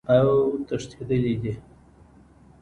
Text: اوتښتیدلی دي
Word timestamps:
اوتښتیدلی 0.19 1.33
دي 1.41 1.53